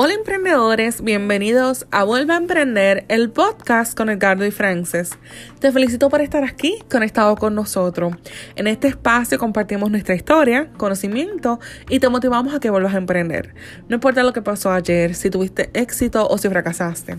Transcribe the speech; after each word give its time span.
Hola 0.00 0.14
emprendedores, 0.14 1.02
bienvenidos 1.02 1.88
a 1.90 2.04
Vuelve 2.04 2.32
a 2.32 2.36
Emprender, 2.36 3.04
el 3.08 3.30
podcast 3.30 3.96
con 3.96 4.08
Edgardo 4.08 4.46
y 4.46 4.52
Frances. 4.52 5.18
Te 5.58 5.72
felicito 5.72 6.08
por 6.08 6.20
estar 6.20 6.44
aquí, 6.44 6.78
conectado 6.88 7.34
con 7.34 7.56
nosotros. 7.56 8.14
En 8.54 8.68
este 8.68 8.86
espacio 8.86 9.38
compartimos 9.38 9.90
nuestra 9.90 10.14
historia, 10.14 10.70
conocimiento 10.76 11.58
y 11.88 11.98
te 11.98 12.08
motivamos 12.08 12.54
a 12.54 12.60
que 12.60 12.70
vuelvas 12.70 12.94
a 12.94 12.98
emprender. 12.98 13.56
No 13.88 13.96
importa 13.96 14.22
lo 14.22 14.32
que 14.32 14.40
pasó 14.40 14.70
ayer, 14.70 15.16
si 15.16 15.30
tuviste 15.30 15.68
éxito 15.74 16.28
o 16.28 16.38
si 16.38 16.48
fracasaste. 16.48 17.16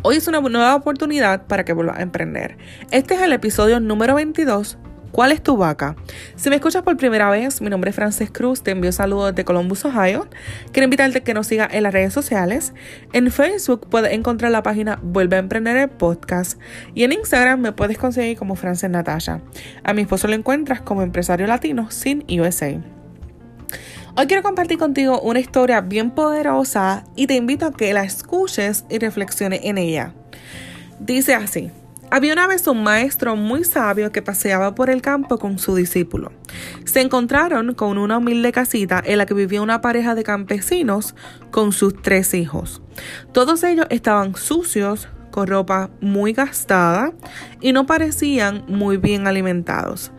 Hoy 0.00 0.16
es 0.16 0.26
una 0.28 0.40
nueva 0.40 0.76
oportunidad 0.76 1.46
para 1.46 1.66
que 1.66 1.74
vuelvas 1.74 1.98
a 1.98 2.02
emprender. 2.02 2.56
Este 2.90 3.16
es 3.16 3.20
el 3.20 3.34
episodio 3.34 3.80
número 3.80 4.14
22 4.14 4.78
¿Cuál 5.12 5.32
es 5.32 5.42
tu 5.42 5.56
vaca? 5.56 5.96
Si 6.36 6.50
me 6.50 6.56
escuchas 6.56 6.82
por 6.82 6.96
primera 6.96 7.30
vez, 7.30 7.60
mi 7.60 7.70
nombre 7.70 7.90
es 7.90 7.96
Frances 7.96 8.30
Cruz, 8.30 8.62
te 8.62 8.72
envío 8.72 8.92
saludos 8.92 9.34
de 9.34 9.44
Columbus, 9.44 9.84
Ohio. 9.84 10.28
Quiero 10.70 10.84
invitarte 10.84 11.18
a 11.18 11.20
que 11.24 11.34
nos 11.34 11.46
sigas 11.46 11.72
en 11.72 11.82
las 11.82 11.92
redes 11.92 12.12
sociales. 12.12 12.74
En 13.12 13.30
Facebook 13.30 13.88
puedes 13.88 14.12
encontrar 14.12 14.50
la 14.50 14.62
página 14.62 14.98
Vuelve 15.02 15.36
a 15.36 15.38
Emprender 15.38 15.76
el 15.76 15.88
Podcast 15.88 16.60
y 16.94 17.04
en 17.04 17.12
Instagram 17.12 17.60
me 17.60 17.72
puedes 17.72 17.96
conseguir 17.96 18.36
como 18.36 18.54
Frances 18.54 18.90
Natasha. 18.90 19.40
A 19.82 19.94
mi 19.94 20.02
esposo 20.02 20.28
lo 20.28 20.34
encuentras 20.34 20.82
como 20.82 21.02
empresario 21.02 21.46
latino 21.46 21.90
sin 21.90 22.24
USA. 22.40 22.80
Hoy 24.16 24.26
quiero 24.26 24.42
compartir 24.42 24.78
contigo 24.78 25.20
una 25.20 25.38
historia 25.40 25.80
bien 25.80 26.10
poderosa 26.10 27.04
y 27.16 27.26
te 27.28 27.34
invito 27.34 27.66
a 27.66 27.72
que 27.72 27.94
la 27.94 28.02
escuches 28.02 28.84
y 28.90 28.98
reflexiones 28.98 29.60
en 29.62 29.78
ella. 29.78 30.12
Dice 30.98 31.34
así. 31.34 31.70
Había 32.10 32.32
una 32.32 32.46
vez 32.46 32.66
un 32.66 32.82
maestro 32.82 33.36
muy 33.36 33.64
sabio 33.64 34.10
que 34.12 34.22
paseaba 34.22 34.74
por 34.74 34.88
el 34.88 35.02
campo 35.02 35.38
con 35.38 35.58
su 35.58 35.74
discípulo. 35.74 36.32
Se 36.86 37.02
encontraron 37.02 37.74
con 37.74 37.98
una 37.98 38.16
humilde 38.16 38.50
casita 38.50 39.02
en 39.04 39.18
la 39.18 39.26
que 39.26 39.34
vivía 39.34 39.60
una 39.60 39.82
pareja 39.82 40.14
de 40.14 40.24
campesinos 40.24 41.14
con 41.50 41.72
sus 41.72 42.00
tres 42.00 42.32
hijos. 42.32 42.80
Todos 43.32 43.62
ellos 43.62 43.86
estaban 43.90 44.34
sucios, 44.36 45.08
con 45.30 45.46
ropa 45.46 45.90
muy 46.00 46.32
gastada 46.32 47.12
y 47.60 47.72
no 47.72 47.84
parecían 47.84 48.64
muy 48.68 48.96
bien 48.96 49.26
alimentados. 49.26 50.10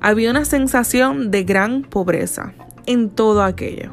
Había 0.00 0.30
una 0.30 0.46
sensación 0.46 1.30
de 1.30 1.44
gran 1.44 1.82
pobreza 1.82 2.54
en 2.86 3.10
todo 3.10 3.42
aquello. 3.42 3.90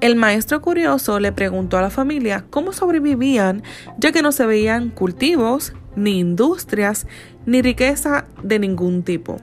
El 0.00 0.16
maestro 0.16 0.60
curioso 0.60 1.20
le 1.20 1.32
preguntó 1.32 1.76
a 1.76 1.82
la 1.82 1.90
familia 1.90 2.44
cómo 2.50 2.72
sobrevivían 2.72 3.62
ya 3.98 4.10
que 4.10 4.22
no 4.22 4.32
se 4.32 4.46
veían 4.46 4.88
cultivos 4.88 5.74
ni 5.96 6.18
industrias, 6.18 7.06
ni 7.46 7.62
riqueza 7.62 8.26
de 8.42 8.58
ningún 8.58 9.02
tipo. 9.02 9.38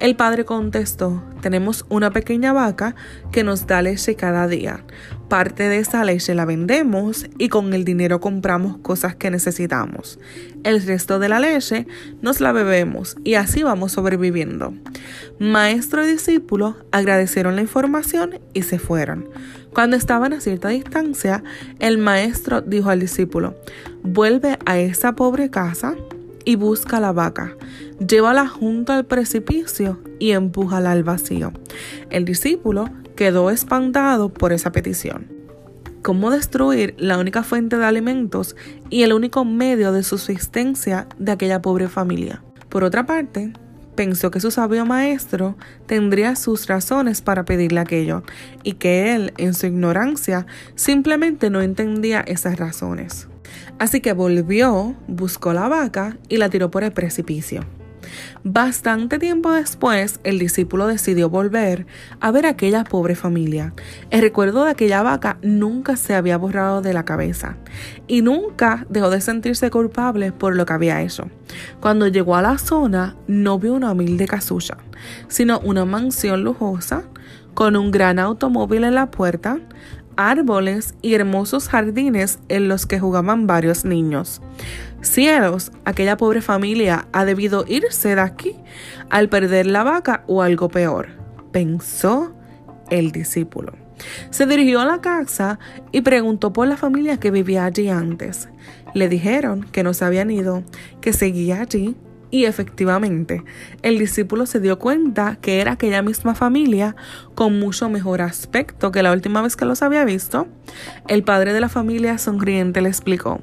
El 0.00 0.16
padre 0.16 0.44
contestó, 0.44 1.22
tenemos 1.40 1.84
una 1.88 2.10
pequeña 2.10 2.52
vaca 2.52 2.94
que 3.30 3.44
nos 3.44 3.66
da 3.66 3.82
leche 3.82 4.16
cada 4.16 4.48
día. 4.48 4.84
Parte 5.28 5.68
de 5.68 5.78
esa 5.78 6.04
leche 6.04 6.34
la 6.34 6.44
vendemos 6.44 7.26
y 7.38 7.48
con 7.48 7.72
el 7.72 7.84
dinero 7.84 8.20
compramos 8.20 8.78
cosas 8.78 9.16
que 9.16 9.30
necesitamos. 9.30 10.18
El 10.64 10.82
resto 10.82 11.18
de 11.18 11.28
la 11.28 11.40
leche 11.40 11.86
nos 12.20 12.40
la 12.40 12.52
bebemos 12.52 13.16
y 13.24 13.34
así 13.34 13.62
vamos 13.62 13.92
sobreviviendo. 13.92 14.74
Maestro 15.38 16.04
y 16.04 16.12
discípulo 16.12 16.76
agradecieron 16.90 17.56
la 17.56 17.62
información 17.62 18.40
y 18.52 18.62
se 18.62 18.78
fueron. 18.78 19.28
Cuando 19.72 19.96
estaban 19.96 20.32
a 20.34 20.40
cierta 20.40 20.68
distancia, 20.68 21.42
el 21.78 21.96
maestro 21.96 22.60
dijo 22.60 22.90
al 22.90 23.00
discípulo, 23.00 23.56
vuelve 24.02 24.58
a 24.66 24.78
esa 24.78 25.14
pobre 25.14 25.48
casa 25.48 25.96
y 26.44 26.56
busca 26.56 27.00
la 27.00 27.12
vaca. 27.12 27.56
Llévala 27.98 28.46
junto 28.46 28.92
al 28.92 29.06
precipicio 29.06 30.00
y 30.18 30.32
empújala 30.32 30.92
al 30.92 31.04
vacío. 31.04 31.52
El 32.10 32.24
discípulo 32.24 32.88
quedó 33.16 33.50
espantado 33.50 34.28
por 34.28 34.52
esa 34.52 34.72
petición. 34.72 35.26
¿Cómo 36.02 36.30
destruir 36.30 36.96
la 36.98 37.18
única 37.18 37.44
fuente 37.44 37.78
de 37.78 37.84
alimentos 37.84 38.56
y 38.90 39.02
el 39.02 39.12
único 39.12 39.44
medio 39.44 39.92
de 39.92 40.02
subsistencia 40.02 41.06
de 41.18 41.30
aquella 41.32 41.62
pobre 41.62 41.88
familia? 41.88 42.42
Por 42.68 42.82
otra 42.82 43.06
parte, 43.06 43.52
pensó 43.94 44.30
que 44.30 44.40
su 44.40 44.50
sabio 44.50 44.86
maestro 44.86 45.56
tendría 45.86 46.36
sus 46.36 46.66
razones 46.66 47.22
para 47.22 47.44
pedirle 47.44 47.80
aquello 47.80 48.22
y 48.62 48.74
que 48.74 49.14
él, 49.14 49.32
en 49.36 49.54
su 49.54 49.66
ignorancia, 49.66 50.46
simplemente 50.74 51.50
no 51.50 51.60
entendía 51.60 52.20
esas 52.20 52.56
razones. 52.58 53.28
Así 53.78 54.00
que 54.00 54.12
volvió, 54.12 54.94
buscó 55.08 55.52
la 55.52 55.68
vaca 55.68 56.16
y 56.28 56.36
la 56.36 56.48
tiró 56.48 56.70
por 56.70 56.84
el 56.84 56.92
precipicio. 56.92 57.64
Bastante 58.44 59.18
tiempo 59.18 59.52
después, 59.52 60.20
el 60.24 60.38
discípulo 60.38 60.86
decidió 60.86 61.30
volver 61.30 61.86
a 62.20 62.30
ver 62.30 62.46
a 62.46 62.50
aquella 62.50 62.84
pobre 62.84 63.14
familia. 63.14 63.74
El 64.10 64.20
recuerdo 64.22 64.64
de 64.64 64.72
aquella 64.72 65.02
vaca 65.02 65.38
nunca 65.42 65.96
se 65.96 66.14
había 66.14 66.38
borrado 66.38 66.82
de 66.82 66.92
la 66.92 67.04
cabeza 67.04 67.56
y 68.06 68.22
nunca 68.22 68.86
dejó 68.88 69.10
de 69.10 69.20
sentirse 69.20 69.70
culpable 69.70 70.32
por 70.32 70.56
lo 70.56 70.66
que 70.66 70.72
había 70.72 71.02
hecho. 71.02 71.30
Cuando 71.80 72.08
llegó 72.08 72.36
a 72.36 72.42
la 72.42 72.58
zona, 72.58 73.16
no 73.26 73.58
vio 73.58 73.74
una 73.74 73.92
humilde 73.92 74.26
casucha, 74.26 74.76
sino 75.28 75.60
una 75.60 75.84
mansión 75.84 76.44
lujosa 76.44 77.04
con 77.54 77.76
un 77.76 77.90
gran 77.90 78.18
automóvil 78.18 78.84
en 78.84 78.94
la 78.94 79.10
puerta, 79.10 79.58
árboles 80.16 80.94
y 81.02 81.14
hermosos 81.14 81.68
jardines 81.68 82.38
en 82.48 82.68
los 82.68 82.86
que 82.86 83.00
jugaban 83.00 83.46
varios 83.46 83.84
niños. 83.84 84.40
Cielos, 85.00 85.72
aquella 85.84 86.16
pobre 86.16 86.40
familia 86.40 87.06
ha 87.12 87.24
debido 87.24 87.64
irse 87.66 88.14
de 88.14 88.20
aquí 88.20 88.56
al 89.10 89.28
perder 89.28 89.66
la 89.66 89.82
vaca 89.82 90.24
o 90.26 90.42
algo 90.42 90.68
peor, 90.68 91.08
pensó 91.50 92.34
el 92.90 93.10
discípulo. 93.10 93.72
Se 94.30 94.46
dirigió 94.46 94.80
a 94.80 94.86
la 94.86 95.00
casa 95.00 95.58
y 95.92 96.00
preguntó 96.00 96.52
por 96.52 96.66
la 96.66 96.76
familia 96.76 97.18
que 97.18 97.30
vivía 97.30 97.64
allí 97.64 97.88
antes. 97.88 98.48
Le 98.94 99.08
dijeron 99.08 99.64
que 99.70 99.82
no 99.82 99.94
se 99.94 100.04
habían 100.04 100.30
ido, 100.30 100.62
que 101.00 101.12
seguía 101.12 101.60
allí 101.60 101.96
y 102.32 102.46
efectivamente, 102.46 103.44
el 103.82 103.98
discípulo 103.98 104.46
se 104.46 104.58
dio 104.58 104.78
cuenta 104.78 105.36
que 105.42 105.60
era 105.60 105.72
aquella 105.72 106.00
misma 106.00 106.34
familia 106.34 106.96
con 107.34 107.58
mucho 107.60 107.90
mejor 107.90 108.22
aspecto 108.22 108.90
que 108.90 109.02
la 109.02 109.12
última 109.12 109.42
vez 109.42 109.54
que 109.54 109.66
los 109.66 109.82
había 109.82 110.06
visto. 110.06 110.48
El 111.08 111.24
padre 111.24 111.52
de 111.52 111.60
la 111.60 111.68
familia 111.68 112.16
sonriente 112.16 112.80
le 112.80 112.88
explicó, 112.88 113.42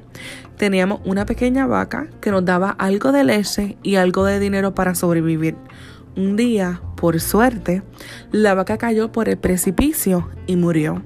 teníamos 0.56 1.00
una 1.04 1.24
pequeña 1.24 1.68
vaca 1.68 2.08
que 2.20 2.32
nos 2.32 2.44
daba 2.44 2.70
algo 2.70 3.12
de 3.12 3.22
leche 3.22 3.76
y 3.84 3.94
algo 3.94 4.24
de 4.24 4.40
dinero 4.40 4.74
para 4.74 4.96
sobrevivir. 4.96 5.54
Un 6.16 6.34
día, 6.34 6.82
por 7.00 7.18
suerte, 7.18 7.82
la 8.30 8.52
vaca 8.52 8.76
cayó 8.76 9.10
por 9.10 9.30
el 9.30 9.38
precipicio 9.38 10.28
y 10.46 10.56
murió. 10.56 11.02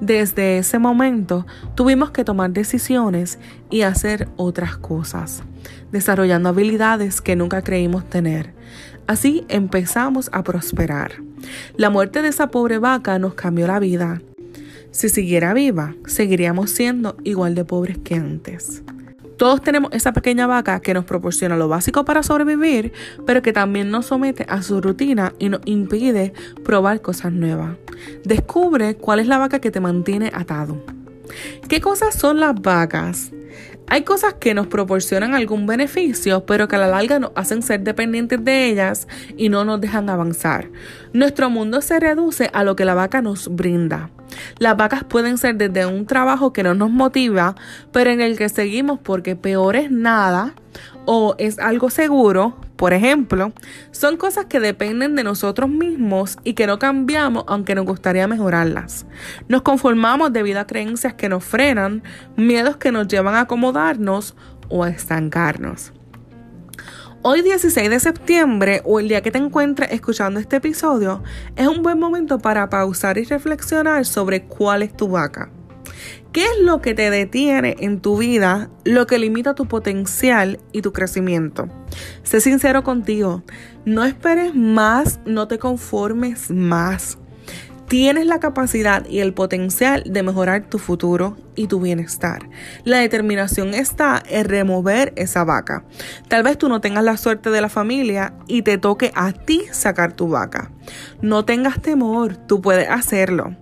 Desde 0.00 0.56
ese 0.56 0.78
momento 0.78 1.46
tuvimos 1.74 2.12
que 2.12 2.24
tomar 2.24 2.50
decisiones 2.50 3.38
y 3.68 3.82
hacer 3.82 4.26
otras 4.36 4.78
cosas, 4.78 5.42
desarrollando 5.92 6.48
habilidades 6.48 7.20
que 7.20 7.36
nunca 7.36 7.62
creímos 7.62 8.08
tener. 8.08 8.54
Así 9.06 9.44
empezamos 9.50 10.30
a 10.32 10.42
prosperar. 10.42 11.12
La 11.76 11.90
muerte 11.90 12.22
de 12.22 12.28
esa 12.28 12.46
pobre 12.46 12.78
vaca 12.78 13.18
nos 13.18 13.34
cambió 13.34 13.66
la 13.66 13.78
vida. 13.80 14.22
Si 14.92 15.10
siguiera 15.10 15.52
viva, 15.52 15.94
seguiríamos 16.06 16.70
siendo 16.70 17.18
igual 17.22 17.54
de 17.54 17.66
pobres 17.66 17.98
que 17.98 18.14
antes. 18.14 18.82
Todos 19.36 19.62
tenemos 19.62 19.90
esa 19.92 20.12
pequeña 20.12 20.46
vaca 20.46 20.80
que 20.80 20.94
nos 20.94 21.04
proporciona 21.04 21.56
lo 21.56 21.68
básico 21.68 22.04
para 22.04 22.22
sobrevivir, 22.22 22.92
pero 23.26 23.42
que 23.42 23.52
también 23.52 23.90
nos 23.90 24.06
somete 24.06 24.46
a 24.48 24.62
su 24.62 24.80
rutina 24.80 25.32
y 25.38 25.48
nos 25.48 25.60
impide 25.64 26.32
probar 26.64 27.00
cosas 27.00 27.32
nuevas. 27.32 27.76
Descubre 28.24 28.96
cuál 28.96 29.20
es 29.20 29.26
la 29.26 29.38
vaca 29.38 29.60
que 29.60 29.70
te 29.70 29.80
mantiene 29.80 30.30
atado. 30.34 30.93
¿Qué 31.68 31.80
cosas 31.80 32.14
son 32.14 32.40
las 32.40 32.60
vacas? 32.60 33.30
Hay 33.86 34.02
cosas 34.02 34.34
que 34.34 34.54
nos 34.54 34.66
proporcionan 34.66 35.34
algún 35.34 35.66
beneficio, 35.66 36.46
pero 36.46 36.68
que 36.68 36.76
a 36.76 36.78
la 36.78 36.88
larga 36.88 37.18
nos 37.18 37.32
hacen 37.34 37.62
ser 37.62 37.80
dependientes 37.80 38.42
de 38.42 38.70
ellas 38.70 39.06
y 39.36 39.50
no 39.50 39.64
nos 39.64 39.80
dejan 39.80 40.08
avanzar. 40.08 40.70
Nuestro 41.12 41.50
mundo 41.50 41.82
se 41.82 42.00
reduce 42.00 42.50
a 42.52 42.64
lo 42.64 42.76
que 42.76 42.86
la 42.86 42.94
vaca 42.94 43.20
nos 43.20 43.54
brinda. 43.54 44.10
Las 44.58 44.76
vacas 44.76 45.04
pueden 45.04 45.36
ser 45.36 45.56
desde 45.56 45.86
un 45.86 46.06
trabajo 46.06 46.52
que 46.52 46.62
no 46.62 46.74
nos 46.74 46.90
motiva, 46.90 47.54
pero 47.92 48.10
en 48.10 48.20
el 48.20 48.38
que 48.38 48.48
seguimos 48.48 48.98
porque 49.00 49.36
peor 49.36 49.76
es 49.76 49.90
nada 49.90 50.54
o 51.06 51.34
es 51.38 51.58
algo 51.58 51.90
seguro, 51.90 52.56
por 52.76 52.92
ejemplo, 52.92 53.52
son 53.92 54.16
cosas 54.16 54.46
que 54.46 54.60
dependen 54.60 55.16
de 55.16 55.24
nosotros 55.24 55.70
mismos 55.70 56.38
y 56.44 56.54
que 56.54 56.66
no 56.66 56.78
cambiamos 56.78 57.44
aunque 57.46 57.74
nos 57.74 57.86
gustaría 57.86 58.26
mejorarlas. 58.26 59.06
Nos 59.48 59.62
conformamos 59.62 60.32
debido 60.32 60.60
a 60.60 60.66
creencias 60.66 61.14
que 61.14 61.28
nos 61.28 61.44
frenan, 61.44 62.02
miedos 62.36 62.76
que 62.76 62.92
nos 62.92 63.08
llevan 63.08 63.34
a 63.34 63.40
acomodarnos 63.40 64.34
o 64.68 64.82
a 64.84 64.90
estancarnos. 64.90 65.92
Hoy 67.22 67.40
16 67.40 67.88
de 67.88 68.00
septiembre 68.00 68.82
o 68.84 69.00
el 69.00 69.08
día 69.08 69.22
que 69.22 69.30
te 69.30 69.38
encuentres 69.38 69.92
escuchando 69.92 70.40
este 70.40 70.56
episodio 70.56 71.22
es 71.56 71.66
un 71.66 71.82
buen 71.82 71.98
momento 71.98 72.38
para 72.38 72.68
pausar 72.68 73.16
y 73.16 73.24
reflexionar 73.24 74.04
sobre 74.04 74.44
cuál 74.44 74.82
es 74.82 74.94
tu 74.94 75.08
vaca. 75.08 75.50
¿Qué 76.34 76.42
es 76.42 76.58
lo 76.64 76.82
que 76.82 76.94
te 76.94 77.10
detiene 77.10 77.76
en 77.78 78.00
tu 78.00 78.18
vida, 78.18 78.68
lo 78.82 79.06
que 79.06 79.20
limita 79.20 79.54
tu 79.54 79.66
potencial 79.66 80.58
y 80.72 80.82
tu 80.82 80.92
crecimiento? 80.92 81.68
Sé 82.24 82.40
sincero 82.40 82.82
contigo, 82.82 83.44
no 83.84 84.04
esperes 84.04 84.52
más, 84.52 85.20
no 85.26 85.46
te 85.46 85.60
conformes 85.60 86.50
más. 86.50 87.18
Tienes 87.86 88.26
la 88.26 88.40
capacidad 88.40 89.06
y 89.06 89.20
el 89.20 89.32
potencial 89.32 90.02
de 90.04 90.24
mejorar 90.24 90.68
tu 90.68 90.80
futuro 90.80 91.36
y 91.54 91.68
tu 91.68 91.78
bienestar. 91.78 92.48
La 92.82 92.98
determinación 92.98 93.72
está 93.72 94.20
en 94.28 94.46
remover 94.46 95.12
esa 95.14 95.44
vaca. 95.44 95.84
Tal 96.26 96.42
vez 96.42 96.58
tú 96.58 96.68
no 96.68 96.80
tengas 96.80 97.04
la 97.04 97.16
suerte 97.16 97.50
de 97.50 97.60
la 97.60 97.68
familia 97.68 98.34
y 98.48 98.62
te 98.62 98.76
toque 98.76 99.12
a 99.14 99.30
ti 99.30 99.62
sacar 99.70 100.14
tu 100.14 100.26
vaca. 100.26 100.72
No 101.22 101.44
tengas 101.44 101.80
temor, 101.80 102.36
tú 102.36 102.60
puedes 102.60 102.90
hacerlo. 102.90 103.54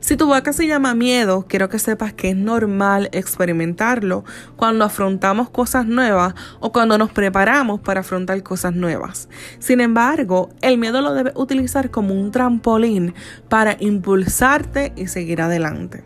Si 0.00 0.16
tu 0.16 0.28
vaca 0.28 0.52
se 0.52 0.66
llama 0.66 0.94
miedo, 0.94 1.46
quiero 1.48 1.68
que 1.68 1.78
sepas 1.78 2.12
que 2.12 2.30
es 2.30 2.36
normal 2.36 3.08
experimentarlo 3.12 4.24
cuando 4.56 4.84
afrontamos 4.84 5.50
cosas 5.50 5.86
nuevas 5.86 6.34
o 6.60 6.72
cuando 6.72 6.98
nos 6.98 7.10
preparamos 7.10 7.80
para 7.80 8.00
afrontar 8.00 8.42
cosas 8.42 8.74
nuevas. 8.74 9.28
Sin 9.58 9.80
embargo, 9.80 10.50
el 10.60 10.78
miedo 10.78 11.00
lo 11.00 11.14
debes 11.14 11.32
utilizar 11.36 11.90
como 11.90 12.14
un 12.14 12.30
trampolín 12.30 13.14
para 13.48 13.76
impulsarte 13.80 14.92
y 14.96 15.06
seguir 15.06 15.42
adelante. 15.42 16.04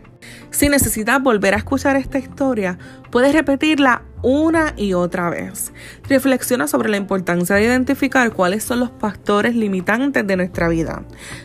Si 0.49 0.69
necesitas 0.69 1.21
volver 1.21 1.53
a 1.53 1.57
escuchar 1.57 1.95
esta 1.95 2.17
historia, 2.17 2.77
puedes 3.11 3.33
repetirla 3.33 4.03
una 4.25 4.73
y 4.75 4.93
otra 4.93 5.29
vez. 5.29 5.71
Reflexiona 6.09 6.67
sobre 6.67 6.89
la 6.89 6.97
importancia 6.97 7.57
de 7.57 7.65
identificar 7.65 8.33
cuáles 8.33 8.63
son 8.63 8.79
los 8.79 8.89
factores 8.97 9.55
limitantes 9.55 10.25
de 10.25 10.35
nuestra 10.35 10.67
vida. 10.67 11.03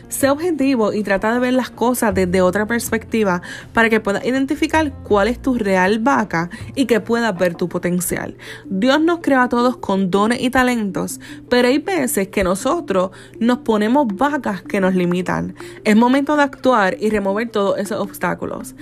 Sé 0.09 0.31
objetivo 0.31 0.91
y 0.91 1.03
trata 1.03 1.31
de 1.31 1.39
ver 1.39 1.53
las 1.53 1.69
cosas 1.69 2.15
desde 2.15 2.41
otra 2.41 2.65
perspectiva 2.65 3.43
para 3.71 3.91
que 3.91 3.99
puedas 3.99 4.25
identificar 4.25 4.91
cuál 5.03 5.27
es 5.27 5.39
tu 5.39 5.59
real 5.59 5.99
vaca 5.99 6.49
y 6.73 6.85
que 6.85 6.99
puedas 6.99 7.37
ver 7.37 7.53
tu 7.53 7.69
potencial. 7.69 8.35
Dios 8.65 8.99
nos 8.99 9.19
creó 9.19 9.41
a 9.41 9.49
todos 9.49 9.77
con 9.77 10.09
dones 10.09 10.41
y 10.41 10.49
talentos, 10.49 11.19
pero 11.51 11.67
hay 11.67 11.77
veces 11.77 12.29
que 12.29 12.43
nosotros 12.43 13.11
nos 13.39 13.59
ponemos 13.59 14.07
vacas 14.07 14.63
que 14.63 14.81
nos 14.81 14.95
limitan. 14.95 15.53
Es 15.83 15.95
momento 15.95 16.35
de 16.35 16.41
actuar 16.41 16.97
y 16.99 17.11
remover 17.11 17.49
todos 17.49 17.77
esos 17.77 17.99
obstáculos. 17.99 18.73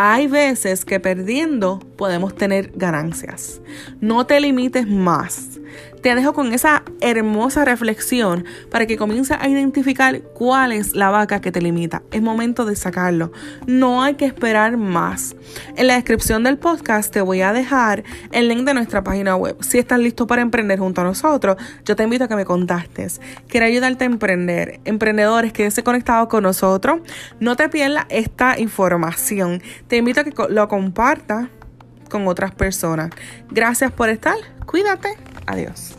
Hay 0.00 0.28
veces 0.28 0.84
que 0.84 1.00
perdiendo 1.00 1.80
podemos 1.96 2.36
tener 2.36 2.70
ganancias. 2.76 3.60
No 4.00 4.26
te 4.26 4.38
limites 4.38 4.86
más. 4.86 5.57
Te 6.02 6.14
dejo 6.14 6.32
con 6.32 6.52
esa 6.52 6.82
hermosa 7.00 7.64
reflexión 7.64 8.44
para 8.70 8.86
que 8.86 8.96
comiences 8.96 9.36
a 9.40 9.48
identificar 9.48 10.20
cuál 10.22 10.72
es 10.72 10.94
la 10.94 11.10
vaca 11.10 11.40
que 11.40 11.52
te 11.52 11.60
limita. 11.60 12.02
Es 12.10 12.22
momento 12.22 12.64
de 12.64 12.76
sacarlo. 12.76 13.32
No 13.66 14.02
hay 14.02 14.14
que 14.14 14.24
esperar 14.24 14.76
más. 14.76 15.34
En 15.76 15.86
la 15.88 15.94
descripción 15.94 16.44
del 16.44 16.58
podcast 16.58 17.12
te 17.12 17.20
voy 17.20 17.42
a 17.42 17.52
dejar 17.52 18.04
el 18.32 18.48
link 18.48 18.64
de 18.64 18.74
nuestra 18.74 19.02
página 19.02 19.36
web. 19.36 19.56
Si 19.60 19.78
estás 19.78 19.98
listo 19.98 20.26
para 20.26 20.42
emprender 20.42 20.78
junto 20.78 21.00
a 21.00 21.04
nosotros, 21.04 21.56
yo 21.84 21.96
te 21.96 22.04
invito 22.04 22.24
a 22.24 22.28
que 22.28 22.36
me 22.36 22.44
contactes. 22.44 23.20
Quiero 23.48 23.66
ayudarte 23.66 24.04
a 24.04 24.06
emprender. 24.06 24.80
Emprendedores, 24.84 25.52
quédese 25.52 25.82
conectado 25.82 26.28
con 26.28 26.44
nosotros. 26.44 27.00
No 27.40 27.56
te 27.56 27.68
pierdas 27.68 28.06
esta 28.08 28.58
información. 28.58 29.62
Te 29.88 29.96
invito 29.96 30.20
a 30.20 30.24
que 30.24 30.32
lo 30.48 30.68
compartas 30.68 31.48
con 32.08 32.26
otras 32.26 32.54
personas. 32.54 33.10
Gracias 33.50 33.92
por 33.92 34.08
estar. 34.08 34.36
Cuídate. 34.66 35.27
Adiós. 35.48 35.97